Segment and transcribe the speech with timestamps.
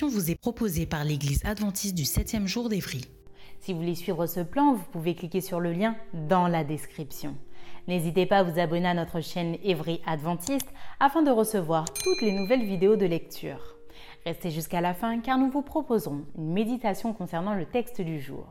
[0.00, 3.02] Vous est proposée par l'Église adventiste du 7e jour d'Évry.
[3.60, 5.94] Si vous voulez suivre ce plan, vous pouvez cliquer sur le lien
[6.28, 7.36] dans la description.
[7.86, 10.66] N'hésitez pas à vous abonner à notre chaîne Évry Adventiste
[10.98, 13.76] afin de recevoir toutes les nouvelles vidéos de lecture.
[14.24, 18.46] Restez jusqu'à la fin car nous vous proposerons une méditation concernant le texte du jour.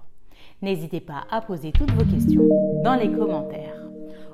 [0.61, 2.47] N'hésitez pas à poser toutes vos questions
[2.83, 3.89] dans les commentaires.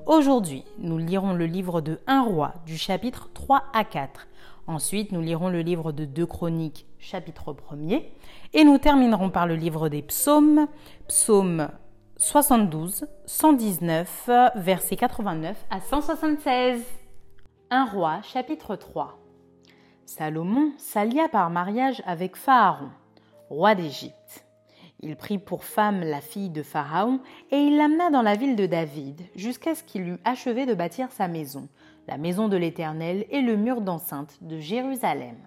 [0.06, 4.28] Aujourd'hui, nous lirons le livre de 1 roi du chapitre 3 à 4.
[4.68, 8.04] Ensuite, nous lirons le livre de 2 chroniques chapitre 1er.
[8.54, 10.68] Et nous terminerons par le livre des psaumes,
[11.08, 11.70] psaume
[12.18, 16.84] 72, 119, versets 89 à 176.
[17.70, 19.18] 1 roi chapitre 3.
[20.06, 22.90] Salomon s'allia par mariage avec Pharaon,
[23.50, 24.46] roi d'Égypte.
[25.00, 27.20] Il prit pour femme la fille de Pharaon
[27.52, 31.12] et il l'amena dans la ville de David jusqu'à ce qu'il eût achevé de bâtir
[31.12, 31.70] sa maison,
[32.08, 35.38] la maison de l'Éternel et le mur d'enceinte de Jérusalem.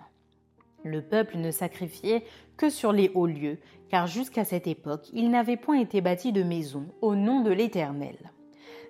[0.85, 2.25] Le peuple ne sacrifiait
[2.57, 3.59] que sur les hauts lieux,
[3.89, 8.17] car jusqu'à cette époque il n'avait point été bâti de maison au nom de l'Éternel.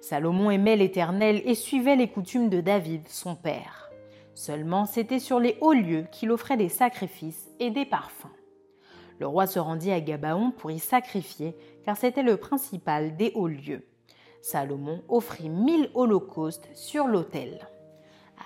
[0.00, 3.90] Salomon aimait l'Éternel et suivait les coutumes de David, son père.
[4.34, 8.28] Seulement c'était sur les hauts lieux qu'il offrait des sacrifices et des parfums.
[9.18, 11.54] Le roi se rendit à Gabaon pour y sacrifier,
[11.84, 13.84] car c'était le principal des hauts lieux.
[14.42, 17.68] Salomon offrit mille holocaustes sur l'autel.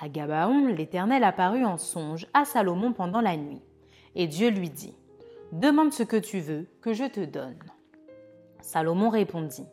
[0.00, 3.62] À Gabaon, l'Éternel apparut en songe à Salomon pendant la nuit.
[4.16, 4.96] Et Dieu lui dit,
[5.52, 7.58] Demande ce que tu veux, que je te donne.
[8.60, 9.66] Salomon répondit,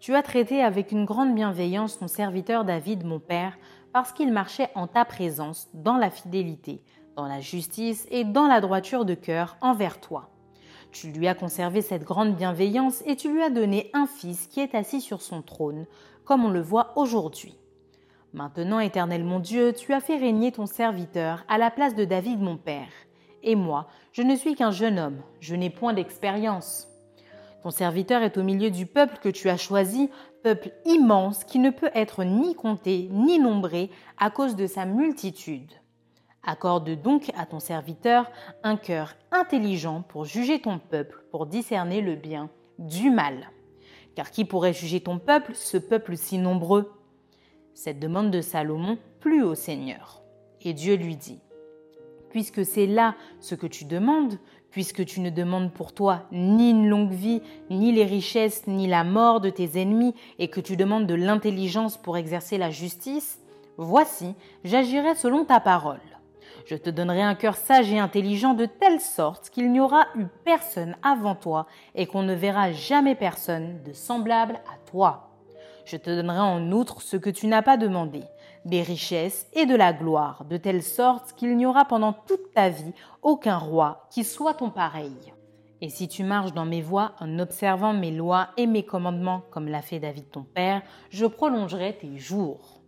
[0.00, 3.56] Tu as traité avec une grande bienveillance ton serviteur David, mon père,
[3.92, 6.82] parce qu'il marchait en ta présence dans la fidélité,
[7.16, 10.28] dans la justice et dans la droiture de cœur envers toi.
[10.90, 14.60] Tu lui as conservé cette grande bienveillance et tu lui as donné un fils qui
[14.60, 15.86] est assis sur son trône,
[16.24, 17.58] comme on le voit aujourd'hui.
[18.32, 22.40] Maintenant, Éternel mon Dieu, tu as fait régner ton serviteur à la place de David
[22.40, 22.88] mon père.
[23.42, 26.88] Et moi, je ne suis qu'un jeune homme, je n'ai point d'expérience.
[27.62, 30.10] Ton serviteur est au milieu du peuple que tu as choisi,
[30.42, 35.72] peuple immense qui ne peut être ni compté ni nombré à cause de sa multitude.
[36.44, 38.30] Accorde donc à ton serviteur
[38.62, 43.50] un cœur intelligent pour juger ton peuple, pour discerner le bien du mal.
[44.14, 46.92] Car qui pourrait juger ton peuple, ce peuple si nombreux?
[47.74, 50.22] Cette demande de Salomon plut au Seigneur.
[50.62, 51.40] Et Dieu lui dit,
[52.30, 54.38] Puisque c'est là ce que tu demandes,
[54.70, 59.04] puisque tu ne demandes pour toi ni une longue vie, ni les richesses, ni la
[59.04, 63.40] mort de tes ennemis, et que tu demandes de l'intelligence pour exercer la justice,
[63.76, 64.34] voici,
[64.64, 66.00] j'agirai selon ta parole.
[66.68, 70.26] Je te donnerai un cœur sage et intelligent de telle sorte qu'il n'y aura eu
[70.44, 75.30] personne avant toi et qu'on ne verra jamais personne de semblable à toi.
[75.86, 78.20] Je te donnerai en outre ce que tu n'as pas demandé,
[78.66, 82.68] des richesses et de la gloire, de telle sorte qu'il n'y aura pendant toute ta
[82.68, 82.92] vie
[83.22, 85.32] aucun roi qui soit ton pareil.
[85.80, 89.68] Et si tu marches dans mes voies en observant mes lois et mes commandements comme
[89.68, 92.82] l'a fait David ton père, je prolongerai tes jours.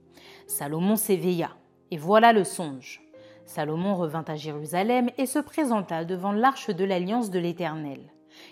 [0.46, 1.52] Salomon s'éveilla,
[1.90, 3.00] et voilà le songe.
[3.50, 8.00] Salomon revint à Jérusalem et se présenta devant l'arche de l'alliance de l'Éternel.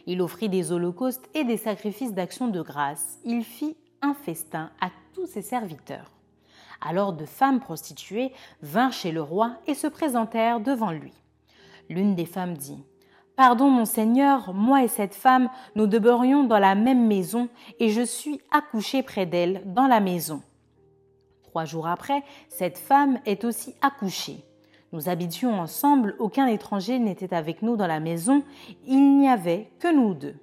[0.07, 3.21] Il offrit des holocaustes et des sacrifices d'action de grâce.
[3.25, 6.11] Il fit un festin à tous ses serviteurs.
[6.81, 11.13] Alors de femmes prostituées vinrent chez le roi et se présentèrent devant lui.
[11.89, 12.85] L'une des femmes dit
[13.37, 17.49] Pardon, mon Seigneur, moi et cette femme, nous demeurions dans la même maison,
[17.79, 20.43] et je suis accouchée près d'elle dans la maison.
[21.45, 24.45] Trois jours après, cette femme est aussi accouchée.
[24.93, 28.43] Nous habitions ensemble, aucun étranger n'était avec nous dans la maison,
[28.87, 30.37] il n'y avait que nous deux.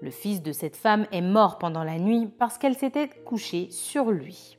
[0.00, 4.10] Le fils de cette femme est mort pendant la nuit parce qu'elle s'était couchée sur
[4.10, 4.58] lui.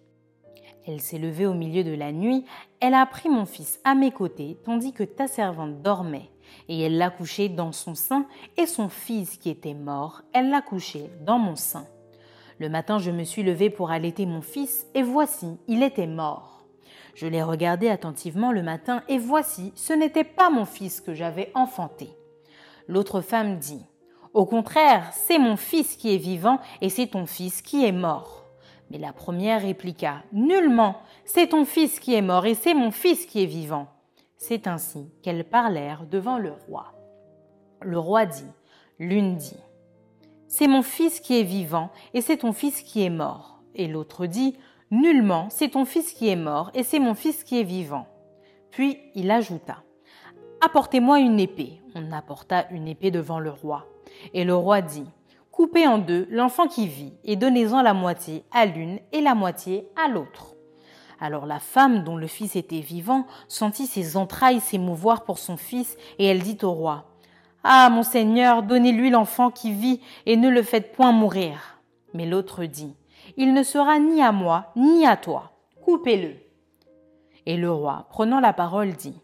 [0.88, 2.46] Elle s'est levée au milieu de la nuit,
[2.80, 6.30] elle a pris mon fils à mes côtés tandis que ta servante dormait,
[6.68, 8.26] et elle l'a couché dans son sein,
[8.58, 11.88] et son fils qui était mort, elle l'a couché dans mon sein.
[12.60, 16.55] Le matin je me suis levée pour allaiter mon fils, et voici, il était mort.
[17.16, 21.50] Je l'ai regardé attentivement le matin et voici, ce n'était pas mon fils que j'avais
[21.56, 22.10] enfanté.
[22.90, 23.86] L'autre femme dit,
[24.34, 28.44] Au contraire, c'est mon fils qui est vivant et c'est ton fils qui est mort.
[28.92, 33.26] Mais la première répliqua, Nullement, c'est ton fils qui est mort et c'est mon fils
[33.26, 33.88] qui est vivant.
[34.36, 36.92] C'est ainsi qu'elles parlèrent devant le roi.
[37.82, 38.52] Le roi dit,
[39.00, 39.58] l'une dit,
[40.50, 43.62] C'est mon fils qui est vivant et c'est ton fils qui est mort.
[43.74, 44.58] Et l'autre dit,
[44.92, 48.08] Nullement, c'est ton fils qui est mort et c'est mon fils qui est vivant.
[48.72, 49.84] Puis il ajouta,
[50.62, 51.82] Apportez-moi une épée.
[51.96, 53.86] On apporta une épée devant le roi.
[54.34, 55.06] Et le roi dit,
[55.52, 59.88] Coupez en deux l'enfant qui vit et donnez-en la moitié à l'une et la moitié
[59.96, 60.56] à l'autre.
[61.20, 65.98] Alors la femme dont le fils était vivant sentit ses entrailles s'émouvoir pour son fils,
[66.20, 67.06] et elle dit au roi,
[67.64, 71.80] Ah, mon Seigneur, donnez-lui l'enfant qui vit, et ne le faites point mourir.
[72.14, 72.96] Mais l'autre dit,
[73.38, 75.52] Il ne sera ni à moi, ni à toi.
[75.84, 76.36] Coupez-le.
[77.46, 79.20] Et le roi, prenant la parole, dit,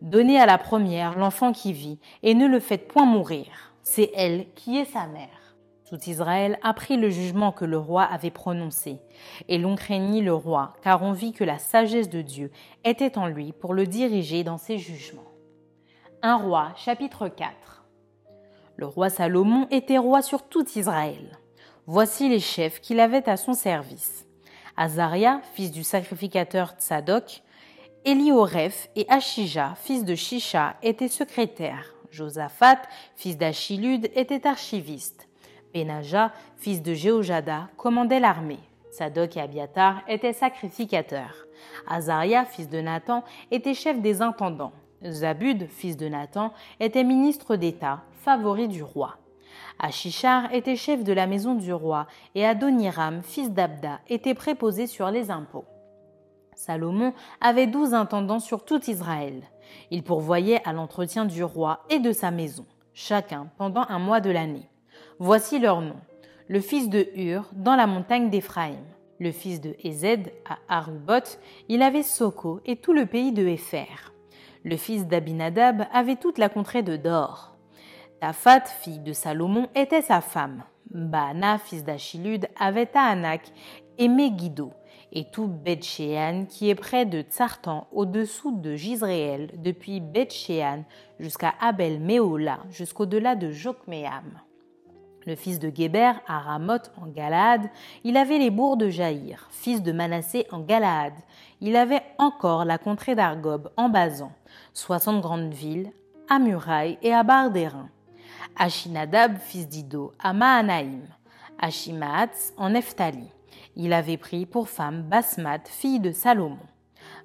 [0.00, 3.74] Donnez à la première l'enfant qui vit, et ne le faites point mourir.
[3.82, 5.28] C'est elle qui est sa mère.
[5.90, 9.00] Tout Israël apprit le jugement que le roi avait prononcé,
[9.48, 12.50] et l'on craignit le roi, car on vit que la sagesse de Dieu
[12.84, 15.20] était en lui pour le diriger dans ses jugements.
[16.22, 17.84] Un roi, chapitre 4
[18.76, 21.38] Le roi Salomon était roi sur tout Israël.
[21.92, 24.24] Voici les chefs qu'il avait à son service.
[24.76, 27.42] Azaria, fils du sacrificateur Tsadok,
[28.04, 31.92] Elioreph et Achija, fils de Shisha, étaient secrétaires.
[32.12, 32.80] Josaphat,
[33.16, 35.28] fils d'Achilud, était archiviste.
[35.74, 38.60] Benaja, fils de Jéhojada, commandait l'armée.
[38.92, 41.44] Sadok et Abiatar étaient sacrificateurs.
[41.88, 44.74] Azaria, fils de Nathan, était chef des intendants.
[45.04, 49.16] Zabud, fils de Nathan, était ministre d'État, favori du roi.
[49.82, 55.10] Achishar était chef de la maison du roi et Adoniram, fils d'Abda, était préposé sur
[55.10, 55.64] les impôts.
[56.54, 59.42] Salomon avait douze intendants sur tout Israël.
[59.90, 64.28] Il pourvoyait à l'entretien du roi et de sa maison, chacun pendant un mois de
[64.28, 64.68] l'année.
[65.18, 66.00] Voici leurs noms.
[66.48, 68.84] Le fils de Hur, dans la montagne d'Éphraïm.
[69.18, 71.38] Le fils de Ezed, à Arubot,
[71.68, 74.12] il avait Soko et tout le pays de Épher.
[74.62, 77.49] Le fils d'Abinadab avait toute la contrée de Dor.
[78.20, 80.62] Tafat, fille de Salomon, était sa femme.
[80.90, 83.50] Baana, fils d'Achilud, avait Taanak
[83.96, 84.72] et Megiddo
[85.12, 90.84] et tout Bethshean qui est près de Tsartan au-dessous de Gisréel depuis Bethshean
[91.18, 94.38] jusqu'à Abel Meola jusqu'au-delà de Jokmeam.
[95.24, 97.70] Le fils de Géber à Ramoth en Galaad,
[98.04, 101.14] il avait les bourgs de Jaïr, fils de Manassé en Galaad.
[101.62, 104.32] Il avait encore la contrée d'Argob en Bazan,
[104.74, 105.90] soixante grandes villes,
[106.28, 107.50] à murailles et à barres
[108.56, 108.66] d'airain.
[108.66, 111.02] Achinadab, fils d'Ido, à Mahanaïm.
[111.58, 113.30] Achimaatz en Nephtali.
[113.76, 116.58] Il avait pris pour femme Basmat, fille de Salomon.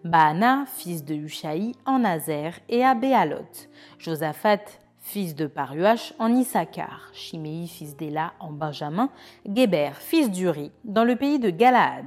[0.04, 3.68] Baana, fils de Hushaï, en Nazer et à Béalot.
[3.98, 4.60] Josaphat,
[5.00, 7.10] fils de Paruach, en Issachar.
[7.14, 9.10] Chiméi, fils d'Éla, en Benjamin.
[9.46, 12.06] Géber, fils d'Uri, dans le pays de Galaad.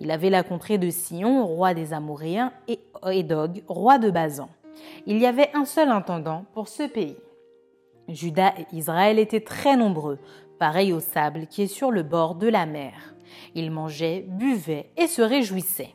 [0.00, 2.80] Il avait la contrée de Sion, roi des Amoréens, et
[3.10, 4.48] Edog, roi de Bazan.
[5.06, 7.16] Il y avait un seul intendant pour ce pays.
[8.08, 10.18] Juda et Israël étaient très nombreux,
[10.58, 13.14] pareil au sable qui est sur le bord de la mer.
[13.54, 15.94] Il mangeait, buvait et se réjouissait.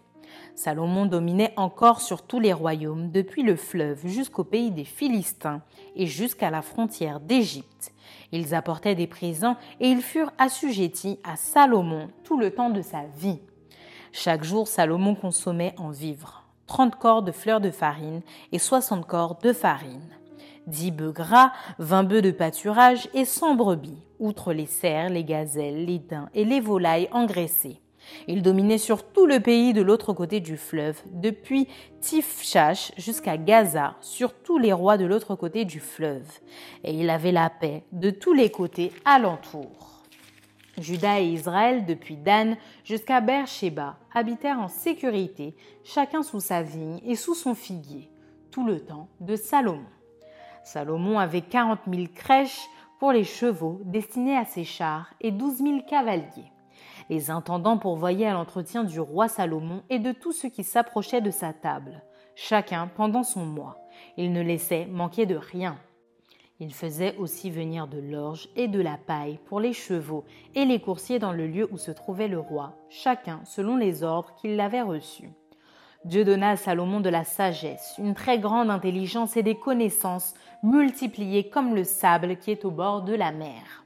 [0.56, 5.62] Salomon dominait encore sur tous les royaumes, depuis le fleuve jusqu'au pays des Philistins
[5.96, 7.94] et jusqu'à la frontière d'Égypte.
[8.32, 13.04] Ils apportaient des présents et ils furent assujettis à Salomon tout le temps de sa
[13.18, 13.40] vie.
[14.12, 19.40] Chaque jour, Salomon consommait en vivres trente corps de fleurs de farine et soixante corps
[19.40, 20.10] de farine
[20.68, 25.86] dix bœufs gras, vingt bœufs de pâturage et cent brebis, outre les cerfs, les gazelles,
[25.86, 27.82] les daims et les volailles engraissées.
[28.28, 31.68] Il dominait sur tout le pays de l'autre côté du fleuve, depuis
[32.00, 36.30] Tifchash jusqu'à Gaza, sur tous les rois de l'autre côté du fleuve.
[36.84, 40.04] Et il avait la paix de tous les côtés alentour.
[40.78, 47.16] Juda et Israël, depuis Dan jusqu'à Beersheba, habitèrent en sécurité, chacun sous sa vigne et
[47.16, 48.10] sous son figuier,
[48.52, 49.84] tout le temps de Salomon.
[50.68, 52.68] Salomon avait quarante mille crèches
[53.00, 56.52] pour les chevaux destinés à ses chars et douze mille cavaliers.
[57.10, 61.32] Les intendants pourvoyaient à l'entretien du roi Salomon et de tout ce qui s'approchait de
[61.32, 62.04] sa table,
[62.36, 63.78] chacun pendant son mois.
[64.18, 65.78] Il ne laissait manquer de rien.
[66.60, 70.82] Il faisait aussi venir de l'orge et de la paille pour les chevaux et les
[70.82, 74.82] coursiers dans le lieu où se trouvait le roi, chacun selon les ordres qu'il avait
[74.82, 75.30] reçus.
[76.06, 81.50] Dieu donna à Salomon de la sagesse, une très grande intelligence et des connaissances multipliées
[81.50, 83.86] comme le sable qui est au bord de la mer.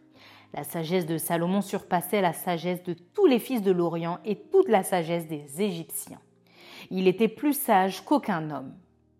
[0.53, 4.67] La sagesse de Salomon surpassait la sagesse de tous les fils de l'Orient et toute
[4.67, 6.19] la sagesse des Égyptiens.
[6.89, 8.73] Il était plus sage qu'aucun homme,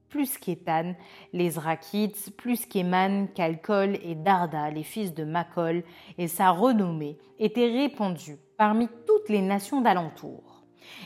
[0.09, 0.93] plus qu'Étan,
[1.31, 5.83] les Zrakites, plus qu'Eman, Calcol et Darda, les fils de Macol,
[6.17, 10.50] et sa renommée était répandue parmi toutes les nations d'alentour.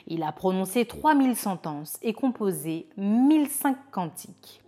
[0.07, 4.61] Il a prononcé 3000 sentences et composé 1005 cantiques.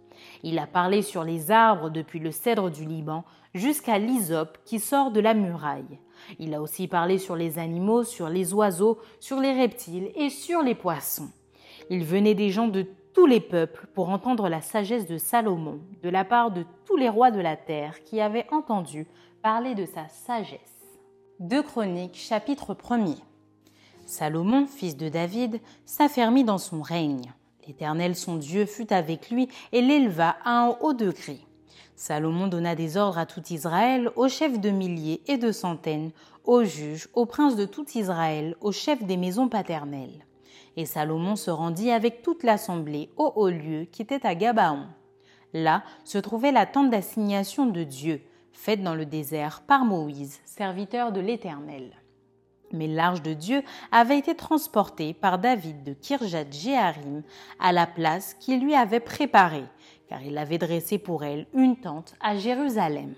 [0.43, 3.23] Il a parlé sur les arbres depuis le cèdre du Liban
[3.53, 5.99] jusqu'à l'hysope qui sort de la muraille.
[6.39, 10.61] Il a aussi parlé sur les animaux, sur les oiseaux, sur les reptiles et sur
[10.61, 11.29] les poissons.
[11.89, 16.09] Il venait des gens de tous les peuples pour entendre la sagesse de Salomon de
[16.09, 19.07] la part de tous les rois de la terre qui avaient entendu
[19.41, 20.59] parler de sa sagesse.
[21.39, 23.17] 2 Chroniques chapitre 1er
[24.07, 27.33] Salomon, fils de David, s'affermit dans son règne.
[27.67, 31.39] L'Éternel son Dieu fut avec lui et l'éleva à un haut degré.
[31.97, 36.11] Salomon donna des ordres à tout Israël, aux chefs de milliers et de centaines,
[36.45, 40.25] aux juges, aux princes de tout Israël, aux chefs des maisons paternelles.
[40.77, 44.85] Et Salomon se rendit avec toute l'assemblée au haut lieu qui était à Gabaon.
[45.53, 48.21] Là se trouvait la tente d'assignation de Dieu,
[48.53, 51.91] faite dans le désert par Moïse, serviteur de l'Éternel.
[52.71, 57.23] Mais l'arche de Dieu avait été transportée par David de Kirjat Jéharim
[57.59, 59.65] à la place qu'il lui avait préparée,
[60.09, 63.15] car il avait dressé pour elle une tente à Jérusalem.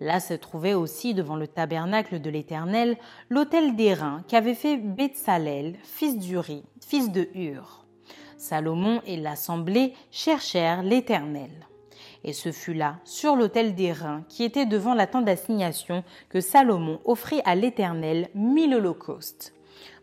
[0.00, 2.96] Là se trouvait aussi devant le tabernacle de l'Éternel
[3.30, 7.84] l'autel d'airain qu'avait fait Betsalel, fils d'Uri, fils de Hur.
[8.36, 11.50] Salomon et l'assemblée cherchèrent l'Éternel.
[12.24, 17.00] Et ce fut là, sur l'autel d'airain qui était devant la tente d'assignation, que Salomon
[17.04, 19.54] offrit à l'Éternel mille holocaustes.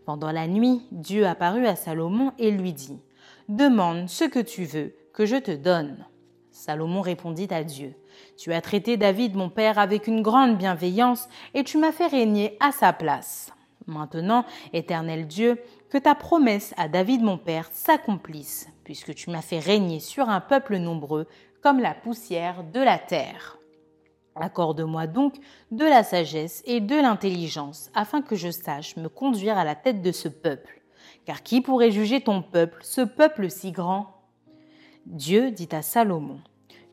[0.05, 2.99] Pendant la nuit, Dieu apparut à Salomon et lui dit
[3.47, 6.05] Demande ce que tu veux, que je te donne.
[6.51, 7.93] Salomon répondit à Dieu
[8.37, 12.57] Tu as traité David mon père avec une grande bienveillance, et tu m'as fait régner
[12.59, 13.53] à sa place.
[13.87, 19.59] Maintenant, éternel Dieu, que ta promesse à David mon père s'accomplisse, puisque tu m'as fait
[19.59, 21.27] régner sur un peuple nombreux
[21.61, 23.57] comme la poussière de la terre.
[24.35, 25.35] Accorde-moi donc
[25.71, 30.01] de la sagesse et de l'intelligence, afin que je sache me conduire à la tête
[30.01, 30.81] de ce peuple.
[31.25, 34.07] Car qui pourrait juger ton peuple, ce peuple si grand?
[35.05, 36.39] Dieu dit à Salomon,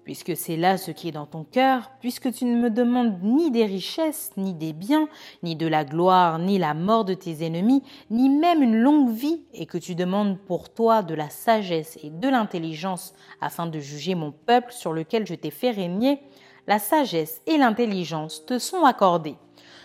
[0.06, 3.50] Puisque c'est là ce qui est dans ton cœur, puisque tu ne me demandes ni
[3.50, 5.08] des richesses, ni des biens,
[5.42, 9.42] ni de la gloire, ni la mort de tes ennemis, ni même une longue vie,
[9.52, 14.14] et que tu demandes pour toi de la sagesse et de l'intelligence afin de juger
[14.14, 16.20] mon peuple sur lequel je t'ai fait régner,
[16.68, 19.36] la sagesse et l'intelligence te sont accordées.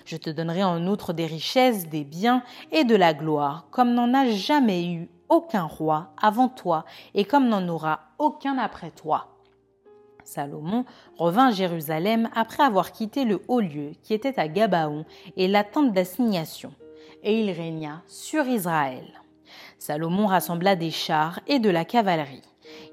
[0.06, 4.14] Je te donnerai en outre des richesses, des biens et de la gloire, comme n'en
[4.14, 6.86] a jamais eu aucun roi avant toi,
[7.16, 9.31] et comme n'en aura aucun après toi.
[10.24, 10.86] Salomon
[11.18, 15.06] revint à Jérusalem après avoir quitté le haut lieu qui était à Gabaon
[15.38, 16.74] et la tente d'assignation,
[17.24, 19.06] et il régna sur Israël.
[19.80, 22.44] Salomon rassembla des chars et de la cavalerie.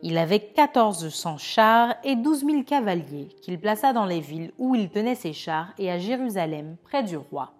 [0.02, 4.74] Il avait quatorze cents chars et douze mille cavaliers qu'il plaça dans les villes où
[4.74, 7.52] il tenait ses chars et à Jérusalem près du roi.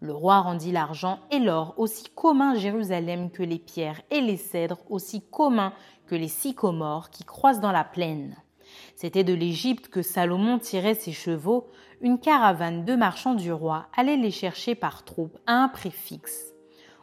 [0.00, 4.36] Le roi rendit l'argent et l'or aussi communs à Jérusalem que les pierres et les
[4.36, 5.72] cèdres aussi communs
[6.06, 8.36] que les sycomores qui croissent dans la plaine.
[9.00, 11.68] C'était de l'Égypte que Salomon tirait ses chevaux.
[12.00, 16.52] Une caravane de marchands du roi allait les chercher par troupes à un prix fixe.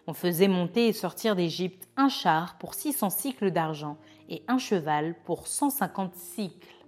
[0.05, 3.95] On faisait monter et sortir d'Égypte un char pour 600 cycles d'argent
[4.27, 6.85] et un cheval pour 150 cycles.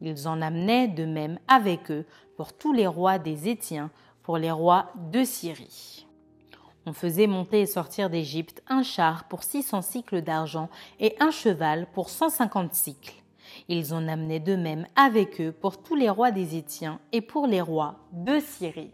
[0.00, 3.90] Ils en amenaient de même avec eux pour tous les rois des Étiens,
[4.22, 6.06] pour les rois de Syrie.
[6.86, 10.68] On faisait monter et sortir d'Égypte un char pour 600 cycles d'argent
[11.00, 13.24] et un cheval pour 150 cycles.
[13.68, 17.46] Ils en amenaient de même avec eux pour tous les rois des Étiens et pour
[17.46, 18.92] les rois de Syrie.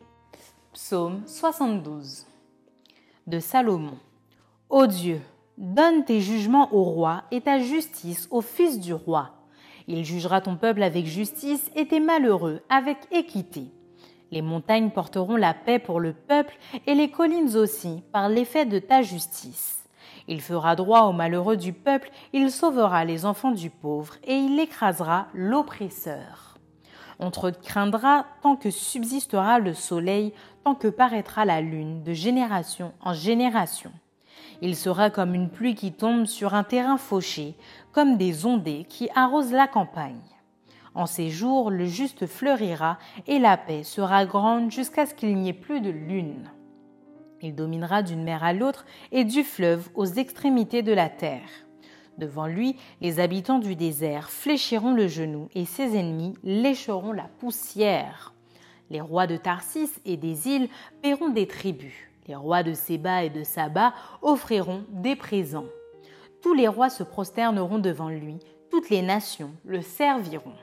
[0.73, 2.27] Psaume 72
[3.27, 3.99] de Salomon.
[4.69, 5.21] Ô Dieu,
[5.57, 9.31] donne tes jugements au roi et ta justice au fils du roi.
[9.87, 13.65] Il jugera ton peuple avec justice et tes malheureux avec équité.
[14.31, 16.57] Les montagnes porteront la paix pour le peuple
[16.87, 19.84] et les collines aussi par l'effet de ta justice.
[20.27, 24.59] Il fera droit aux malheureux du peuple, il sauvera les enfants du pauvre, et il
[24.59, 26.59] écrasera l'oppresseur.
[27.19, 30.33] On te craindra tant que subsistera le soleil,
[30.65, 33.93] tant que paraîtra la lune, de génération en génération.
[34.63, 37.55] Il sera comme une pluie qui tombe sur un terrain fauché,
[37.93, 40.21] comme des ondées qui arrosent la campagne.
[40.95, 45.49] En ces jours, le juste fleurira et la paix sera grande jusqu'à ce qu'il n'y
[45.49, 46.51] ait plus de lune.
[47.45, 51.51] Il dominera d'une mer à l'autre et du fleuve aux extrémités de la terre.
[52.17, 58.33] Devant lui, les habitants du désert fléchiront le genou et ses ennemis lécheront la poussière.
[58.89, 60.71] Les rois de Tarsis et des îles
[61.03, 61.93] paieront des tribus.
[62.29, 65.67] Les rois de Séba et de Saba offriront des présents.
[66.41, 68.39] Tous les rois se prosterneront devant lui,
[68.71, 70.57] toutes les nations le serviront.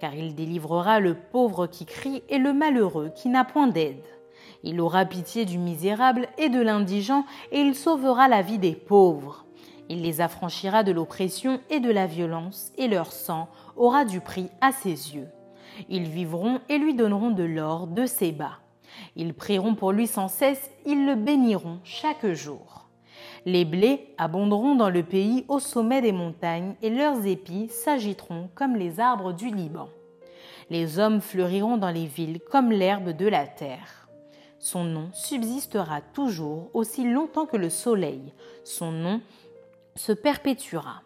[0.00, 4.04] Car il délivrera le pauvre qui crie et le malheureux qui n'a point d'aide.
[4.68, 9.46] Il aura pitié du misérable et de l'indigent, et il sauvera la vie des pauvres.
[9.88, 14.48] Il les affranchira de l'oppression et de la violence, et leur sang aura du prix
[14.60, 15.28] à ses yeux.
[15.88, 18.58] Ils vivront et lui donneront de l'or de ses bas.
[19.14, 22.88] Ils prieront pour lui sans cesse, ils le béniront chaque jour.
[23.44, 28.74] Les blés abonderont dans le pays au sommet des montagnes, et leurs épis s'agiteront comme
[28.74, 29.88] les arbres du Liban.
[30.70, 34.05] Les hommes fleuriront dans les villes comme l'herbe de la terre.
[34.66, 38.32] Son nom subsistera toujours aussi longtemps que le soleil.
[38.64, 39.20] Son nom
[39.94, 41.02] se perpétuera.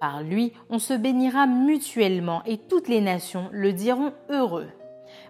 [0.00, 4.68] Par lui, on se bénira mutuellement et toutes les nations le diront heureux.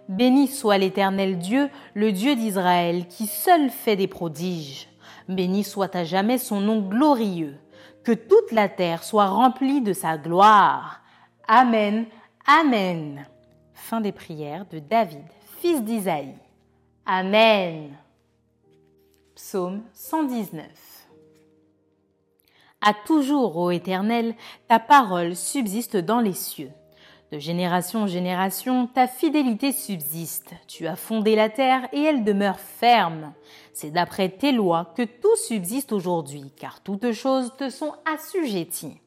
[0.09, 4.89] Béni soit l'Éternel Dieu, le Dieu d'Israël, qui seul fait des prodiges.
[5.29, 7.55] Béni soit à jamais son nom glorieux.
[8.03, 10.99] Que toute la terre soit remplie de sa gloire.
[11.47, 12.05] Amen,
[12.45, 13.25] Amen.
[13.73, 15.23] Fin des prières de David,
[15.61, 16.35] fils d'Isaïe.
[17.13, 17.97] Amen.
[19.35, 20.65] Psaume 119.
[22.79, 24.33] À toujours, ô Éternel,
[24.69, 26.71] ta parole subsiste dans les cieux.
[27.33, 30.53] De génération en génération, ta fidélité subsiste.
[30.69, 33.33] Tu as fondé la terre et elle demeure ferme.
[33.73, 39.01] C'est d'après tes lois que tout subsiste aujourd'hui, car toutes choses te sont assujetties.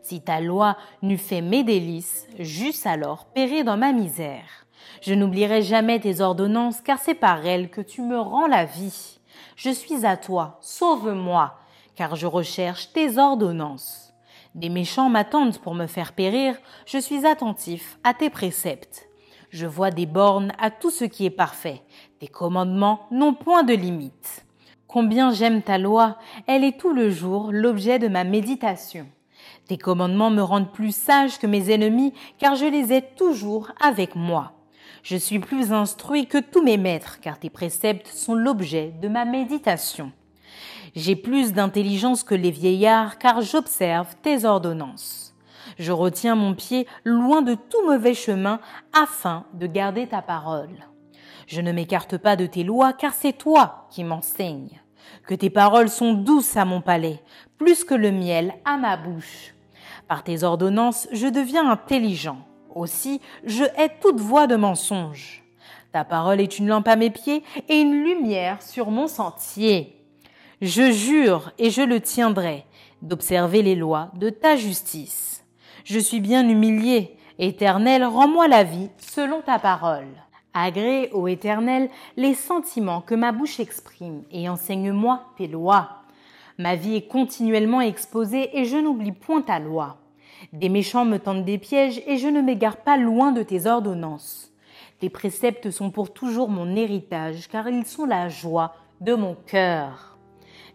[0.00, 4.62] Si ta loi n'eût fait mes délices, j'eusse alors péri dans ma misère.
[5.00, 9.18] Je n'oublierai jamais tes ordonnances, car c'est par elles que tu me rends la vie.
[9.56, 11.54] Je suis à toi, sauve-moi,
[11.94, 14.12] car je recherche tes ordonnances.
[14.54, 19.08] Des méchants m'attendent pour me faire périr, je suis attentif à tes préceptes.
[19.50, 21.82] Je vois des bornes à tout ce qui est parfait.
[22.20, 24.46] Tes commandements n'ont point de limite.
[24.86, 29.06] Combien j'aime ta loi, elle est tout le jour l'objet de ma méditation.
[29.68, 34.14] Tes commandements me rendent plus sage que mes ennemis, car je les ai toujours avec
[34.16, 34.52] moi.
[35.02, 39.24] Je suis plus instruit que tous mes maîtres, car tes préceptes sont l'objet de ma
[39.24, 40.12] méditation.
[40.94, 45.34] J'ai plus d'intelligence que les vieillards, car j'observe tes ordonnances.
[45.76, 48.60] Je retiens mon pied loin de tout mauvais chemin
[48.92, 50.86] afin de garder ta parole.
[51.48, 54.80] Je ne m'écarte pas de tes lois, car c'est toi qui m'enseignes.
[55.26, 57.22] Que tes paroles sont douces à mon palais,
[57.58, 59.54] plus que le miel à ma bouche.
[60.06, 62.38] Par tes ordonnances, je deviens intelligent.
[62.74, 65.42] Aussi, je hais toute voix de mensonge.
[65.92, 69.96] Ta parole est une lampe à mes pieds et une lumière sur mon sentier.
[70.62, 72.64] Je jure et je le tiendrai
[73.02, 75.44] d'observer les lois de ta justice.
[75.84, 77.16] Je suis bien humilié.
[77.38, 80.06] Éternel, rends-moi la vie selon ta parole.
[80.54, 86.02] Agrée, ô Éternel, les sentiments que ma bouche exprime et enseigne-moi tes lois.
[86.58, 90.01] Ma vie est continuellement exposée et je n'oublie point ta loi.
[90.52, 94.52] Des méchants me tendent des pièges et je ne m'égare pas loin de tes ordonnances.
[94.98, 100.18] Tes préceptes sont pour toujours mon héritage car ils sont la joie de mon cœur.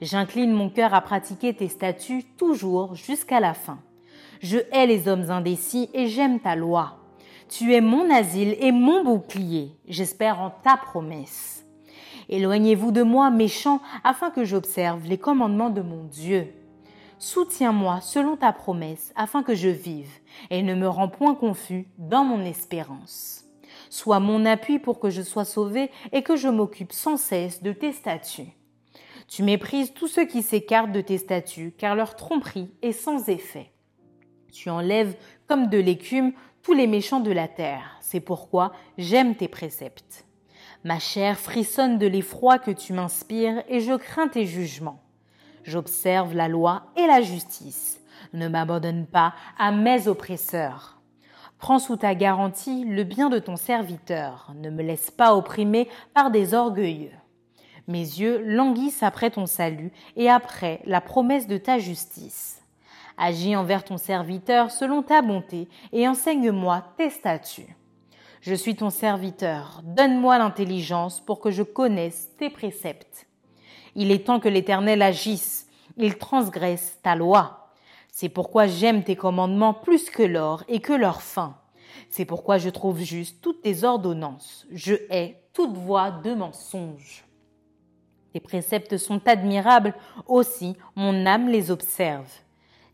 [0.01, 3.79] J'incline mon cœur à pratiquer tes statuts toujours jusqu'à la fin.
[4.41, 6.97] Je hais les hommes indécis et j'aime ta loi.
[7.49, 9.71] Tu es mon asile et mon bouclier.
[9.87, 11.65] J'espère en ta promesse.
[12.29, 16.53] Éloignez-vous de moi, méchants, afin que j'observe les commandements de mon Dieu.
[17.19, 20.11] Soutiens-moi selon ta promesse, afin que je vive,
[20.51, 23.43] et ne me rends point confus dans mon espérance.
[23.89, 27.71] Sois mon appui pour que je sois sauvé et que je m'occupe sans cesse de
[27.71, 28.53] tes statuts.
[29.27, 33.71] Tu méprises tous ceux qui s'écartent de tes statuts, car leur tromperie est sans effet.
[34.53, 35.15] Tu enlèves
[35.47, 37.97] comme de l'écume tous les méchants de la terre.
[37.99, 40.25] C'est pourquoi j'aime tes préceptes.
[40.83, 45.01] Ma chair frissonne de l'effroi que tu m'inspires et je crains tes jugements.
[45.67, 47.99] J'observe la loi et la justice.
[48.31, 50.97] Ne m'abandonne pas à mes oppresseurs.
[51.57, 54.53] Prends sous ta garantie le bien de ton serviteur.
[54.55, 57.11] Ne me laisse pas opprimer par des orgueilleux.
[57.87, 62.61] Mes yeux languissent après ton salut et après la promesse de ta justice.
[63.17, 67.75] Agis envers ton serviteur selon ta bonté et enseigne-moi tes statuts.
[68.39, 73.27] Je suis ton serviteur, donne-moi l'intelligence pour que je connaisse tes préceptes.
[73.99, 77.71] Il est temps que l'Éternel agisse, il transgresse ta loi.
[78.11, 81.57] C'est pourquoi j'aime tes commandements plus que l'or et que leur fin.
[82.11, 84.67] C'est pourquoi je trouve juste toutes tes ordonnances.
[84.71, 87.25] Je hais toute voix de mensonge.
[88.33, 89.95] Tes préceptes sont admirables,
[90.27, 92.31] aussi mon âme les observe.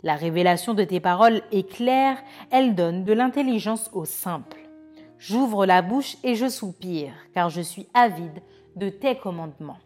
[0.03, 2.17] La révélation de tes paroles est claire,
[2.49, 4.69] elle donne de l'intelligence aux simples.
[5.17, 8.41] J'ouvre la bouche et je soupire, car je suis avide
[8.77, 9.79] de tes commandements.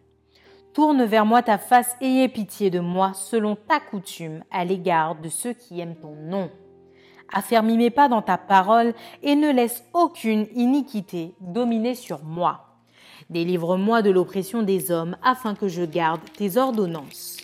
[0.78, 5.16] Tourne vers moi ta face et aie pitié de moi selon ta coutume à l'égard
[5.16, 6.52] de ceux qui aiment ton nom.
[7.34, 12.78] Affermis mes pas dans ta parole et ne laisse aucune iniquité dominer sur moi.
[13.32, 17.38] Délivre-moi de l'oppression des hommes, afin que je garde tes ordonnances.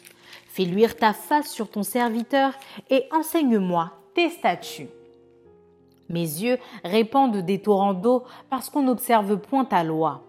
[0.48, 2.54] Fais luire ta face sur ton serviteur
[2.92, 4.90] et enseigne-moi tes statuts.
[6.08, 10.22] Mes yeux répandent des torrents d'eau parce qu'on n'observe point ta loi.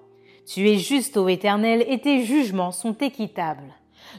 [0.47, 3.75] Tu es juste, ô Éternel, et tes jugements sont équitables.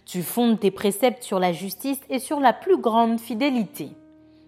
[0.06, 3.90] Tu fondes tes préceptes sur la justice et sur la plus grande fidélité.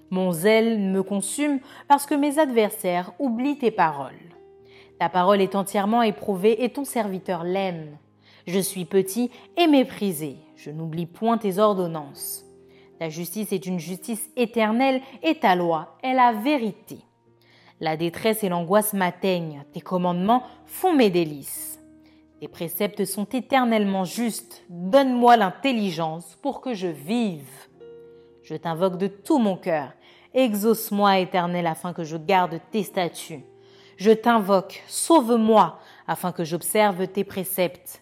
[0.09, 4.13] Mon zèle me consume parce que mes adversaires oublient tes paroles.
[4.99, 7.97] Ta parole est entièrement éprouvée et ton serviteur l'aime.
[8.47, 10.37] Je suis petit et méprisé.
[10.55, 12.45] Je n'oublie point tes ordonnances.
[12.97, 16.97] Ta justice est une justice éternelle et ta loi est la vérité.
[17.79, 19.63] La détresse et l'angoisse m'atteignent.
[19.71, 21.79] Tes commandements font mes délices.
[22.39, 24.63] Tes préceptes sont éternellement justes.
[24.69, 27.49] Donne-moi l'intelligence pour que je vive.
[28.43, 29.91] Je t'invoque de tout mon cœur.
[30.33, 33.43] Exauce-moi, éternel, afin que je garde tes statuts.
[33.97, 38.01] Je t'invoque, sauve-moi, afin que j'observe tes préceptes.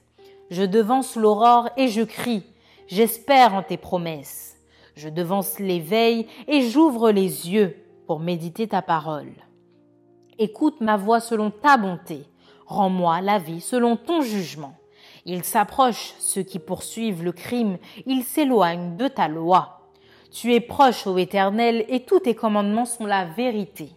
[0.50, 2.44] Je devance l'aurore et je crie.
[2.88, 4.58] J'espère en tes promesses.
[4.96, 9.32] Je devance l'éveil et j'ouvre les yeux pour méditer ta parole.
[10.38, 12.26] Écoute ma voix selon ta bonté.
[12.66, 14.76] Rends-moi la vie selon ton jugement.
[15.26, 19.90] Ils s'approchent, ceux qui poursuivent le crime, ils s'éloignent de ta loi.
[20.32, 23.92] Tu es proche, ô Éternel, et tous tes commandements sont la vérité.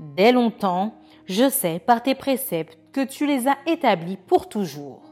[0.00, 0.94] Dès longtemps,
[1.26, 5.02] je sais par tes préceptes que tu les as établis pour toujours.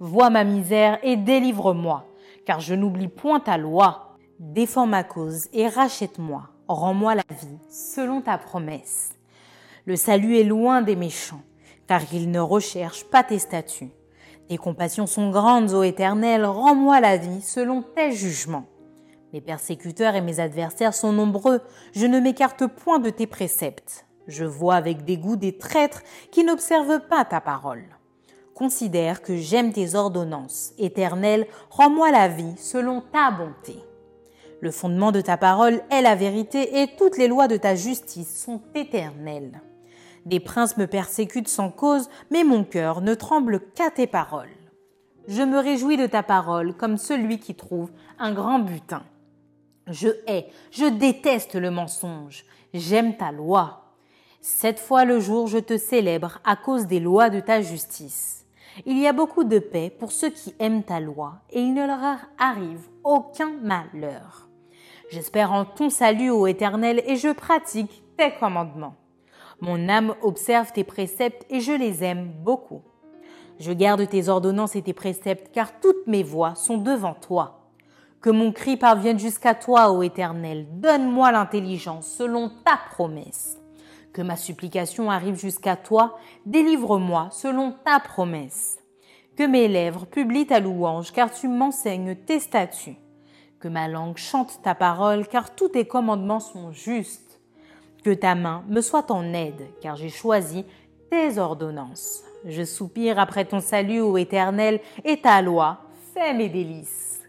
[0.00, 2.06] Vois ma misère et délivre-moi,
[2.46, 4.16] car je n'oublie point ta loi.
[4.38, 6.44] Défends ma cause et rachète-moi.
[6.66, 9.17] Rends-moi la vie selon ta promesse.
[9.88, 11.40] Le salut est loin des méchants,
[11.86, 13.88] car ils ne recherchent pas tes statuts.
[14.46, 18.66] Tes compassions sont grandes, ô Éternel, rends-moi la vie selon tes jugements.
[19.32, 21.62] Mes persécuteurs et mes adversaires sont nombreux,
[21.94, 24.04] je ne m'écarte point de tes préceptes.
[24.26, 27.84] Je vois avec dégoût des traîtres qui n'observent pas ta parole.
[28.54, 30.72] Considère que j'aime tes ordonnances.
[30.76, 33.82] Éternel, rends-moi la vie selon ta bonté.
[34.60, 38.44] Le fondement de ta parole est la vérité et toutes les lois de ta justice
[38.44, 39.62] sont éternelles.
[40.28, 44.50] Des princes me persécutent sans cause, mais mon cœur ne tremble qu'à tes paroles.
[45.26, 49.02] Je me réjouis de ta parole comme celui qui trouve un grand butin.
[49.86, 53.94] Je hais, je déteste le mensonge, j'aime ta loi.
[54.42, 58.44] Sept fois le jour je te célèbre à cause des lois de ta justice.
[58.84, 61.86] Il y a beaucoup de paix pour ceux qui aiment ta loi, et il ne
[61.86, 64.46] leur arrive aucun malheur.
[65.10, 68.94] J'espère en ton salut, ô Éternel, et je pratique tes commandements.
[69.60, 72.82] Mon âme observe tes préceptes et je les aime beaucoup.
[73.58, 77.58] Je garde tes ordonnances et tes préceptes car toutes mes voies sont devant toi.
[78.20, 80.66] Que mon cri parvienne jusqu'à toi, ô Éternel.
[80.80, 83.58] Donne-moi l'intelligence selon ta promesse.
[84.12, 86.18] Que ma supplication arrive jusqu'à toi.
[86.46, 88.78] Délivre-moi selon ta promesse.
[89.36, 92.98] Que mes lèvres publient ta louange car tu m'enseignes tes statuts.
[93.60, 97.27] Que ma langue chante ta parole car tous tes commandements sont justes.
[98.08, 100.64] Que ta main me soit en aide, car j'ai choisi
[101.10, 102.24] tes ordonnances.
[102.46, 105.80] Je soupire après ton salut, ô Éternel, et ta loi
[106.14, 107.20] fait mes délices.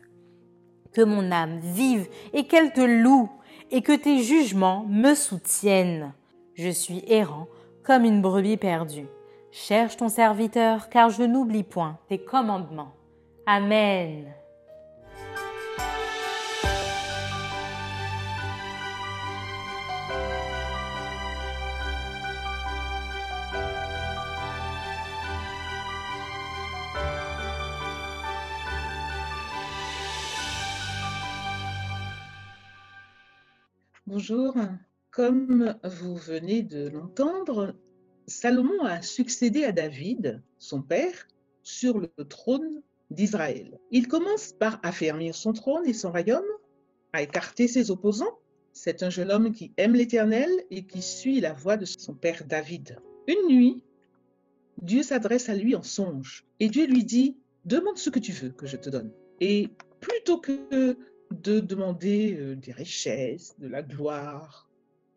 [0.93, 3.29] Que mon âme vive et qu'elle te loue,
[3.71, 6.13] et que tes jugements me soutiennent.
[6.53, 7.47] Je suis errant
[7.83, 9.09] comme une brebis perdue.
[9.51, 12.95] Cherche ton serviteur, car je n'oublie point tes commandements.
[13.45, 14.33] Amen.
[34.11, 34.55] Bonjour.
[35.11, 37.75] Comme vous venez de l'entendre,
[38.25, 41.27] Salomon a succédé à David, son père,
[41.61, 43.77] sur le trône d'Israël.
[43.91, 46.41] Il commence par affermir son trône et son royaume,
[47.13, 48.39] à écarter ses opposants.
[48.73, 52.45] C'est un jeune homme qui aime l'Éternel et qui suit la voie de son père
[52.47, 52.97] David.
[53.27, 53.83] Une nuit,
[54.81, 58.49] Dieu s'adresse à lui en songe et Dieu lui dit, demande ce que tu veux
[58.49, 59.11] que je te donne.
[59.39, 59.69] Et
[59.99, 60.97] plutôt que
[61.31, 64.69] de demander euh, des richesses, de la gloire,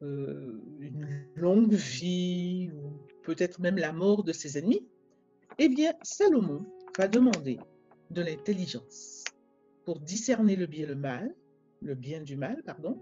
[0.02, 4.86] euh, une longue vie, ou peut-être même la mort de ses ennemis,
[5.58, 6.64] eh bien, Salomon
[6.98, 7.58] va demander
[8.10, 9.24] de l'intelligence
[9.84, 11.34] pour discerner le bien le mal,
[11.80, 12.98] le bien du mal, pardon,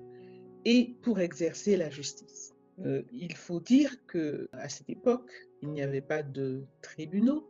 [0.64, 2.54] et pour exercer la justice.
[2.84, 5.30] Euh, il faut dire que à cette époque,
[5.62, 7.46] il n'y avait pas de tribunaux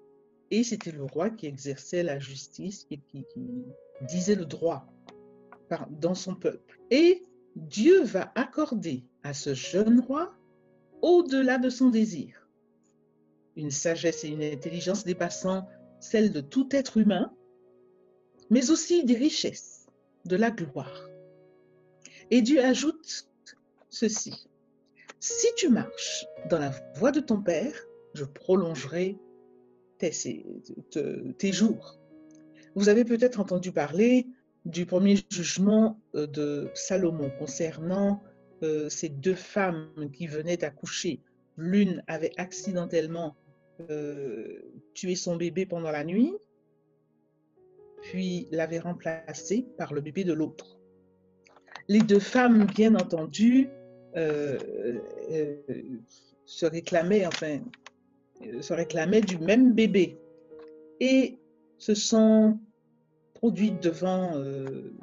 [0.50, 3.24] et c'était le roi qui exerçait la justice et qui
[4.08, 4.92] disait le droit
[5.90, 6.80] dans son peuple.
[6.90, 7.22] Et
[7.56, 10.34] Dieu va accorder à ce jeune roi,
[11.02, 12.48] au-delà de son désir,
[13.56, 15.66] une sagesse et une intelligence dépassant
[15.98, 17.32] celle de tout être humain,
[18.50, 19.86] mais aussi des richesses,
[20.24, 21.08] de la gloire.
[22.30, 23.28] Et Dieu ajoute
[23.88, 24.48] ceci.
[25.18, 27.74] Si tu marches dans la voie de ton Père,
[28.14, 29.18] je prolongerai
[29.98, 30.12] tes,
[31.38, 31.98] tes jours.
[32.74, 34.26] Vous avez peut-être entendu parler
[34.64, 38.22] du premier jugement euh, de Salomon concernant
[38.62, 41.20] euh, ces deux femmes qui venaient d'accoucher.
[41.56, 43.36] L'une avait accidentellement
[43.90, 44.60] euh,
[44.94, 46.34] tué son bébé pendant la nuit
[48.02, 50.78] puis l'avait remplacé par le bébé de l'autre.
[51.88, 53.68] Les deux femmes, bien entendu,
[56.46, 57.60] se réclamaient, enfin,
[58.62, 60.16] se réclamaient du même bébé
[60.98, 61.38] et
[61.76, 62.58] se sont
[63.40, 64.34] produites devant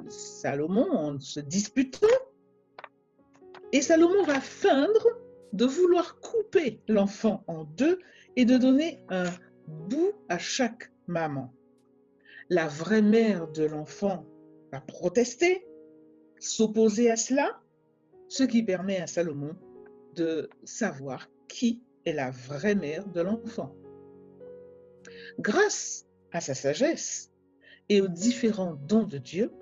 [0.08, 2.06] Salomon en se disputant.
[3.72, 5.08] Et Salomon va feindre
[5.52, 7.98] de vouloir couper l'enfant en deux
[8.36, 9.24] et de donner un
[9.66, 11.52] bout à chaque maman.
[12.48, 14.24] La vraie mère de l'enfant
[14.72, 15.66] va protester,
[16.38, 17.60] s'opposer à cela,
[18.28, 19.56] ce qui permet à Salomon
[20.14, 23.74] de savoir qui est la vraie mère de l'enfant.
[25.40, 27.32] Grâce à sa sagesse
[27.88, 29.52] et aux différents dons de Dieu,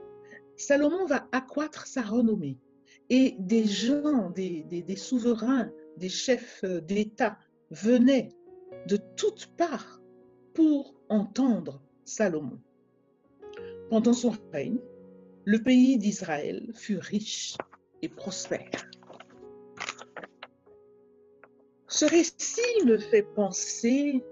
[0.57, 2.59] Salomon va accroître sa renommée
[3.11, 7.39] et des gens, des, souverains, des chefs d'État
[7.71, 8.31] venaient
[8.87, 10.01] de toutes parts
[10.55, 12.59] pour entendre Salomon.
[13.91, 14.81] Pendant son règne,
[15.45, 17.57] le pays d'Israël fut riche
[18.03, 18.91] et prospère.
[21.89, 24.25] Ce récit me fait penser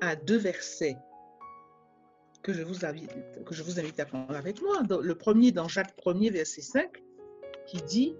[0.00, 0.96] à deux versets
[2.46, 3.10] que je vous invite,
[3.44, 4.80] que je vous invite à prendre avec moi.
[5.02, 7.02] Le premier dans Jacques 1er, verset 5,
[7.66, 8.14] qui dit,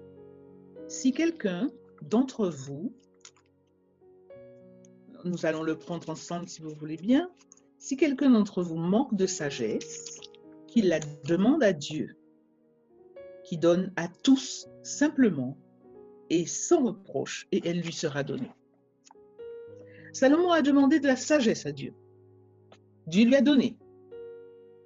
[0.89, 1.71] si quelqu'un
[2.03, 2.93] d'entre vous,
[5.23, 7.31] nous allons le prendre ensemble si vous voulez bien,
[7.79, 10.19] si quelqu'un d'entre vous manque de sagesse,
[10.67, 12.17] qu'il la demande à Dieu,
[13.45, 15.57] qui donne à tous simplement
[16.31, 18.51] et sans reproche, et elle lui sera donnée.
[20.13, 21.95] Salomon a demandé de la sagesse à Dieu.
[23.07, 23.77] Dieu lui a donné.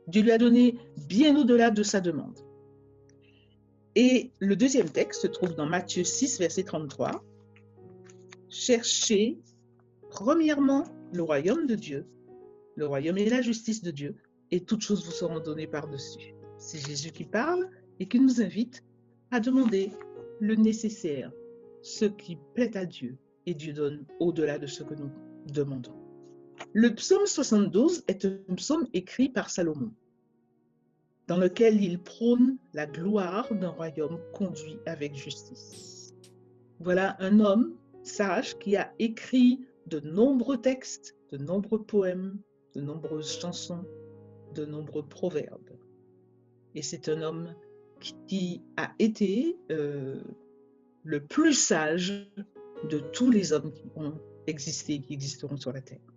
[0.06, 2.38] Dieu lui a donné bien au-delà de sa demande.
[3.94, 7.24] Et le deuxième texte se trouve dans Matthieu 6, verset 33.
[8.48, 9.38] Cherchez
[10.10, 12.06] premièrement le royaume de Dieu,
[12.76, 14.14] le royaume et la justice de Dieu,
[14.50, 16.34] et toutes choses vous seront données par-dessus.
[16.58, 18.84] C'est Jésus qui parle et qui nous invite
[19.30, 19.90] à demander
[20.40, 21.32] le nécessaire,
[21.82, 25.10] ce qui plaît à Dieu, et Dieu donne au-delà de ce que nous
[25.52, 25.99] demandons.
[26.72, 29.92] Le psaume 72 est un psaume écrit par Salomon
[31.30, 36.12] dans lequel il prône la gloire d'un royaume conduit avec justice.
[36.80, 42.40] Voilà un homme sage qui a écrit de nombreux textes, de nombreux poèmes,
[42.74, 43.84] de nombreuses chansons,
[44.56, 45.70] de nombreux proverbes.
[46.74, 47.54] Et c'est un homme
[48.26, 50.20] qui a été euh,
[51.04, 52.28] le plus sage
[52.90, 54.14] de tous les hommes qui ont
[54.48, 56.09] existé et qui existeront sur la terre.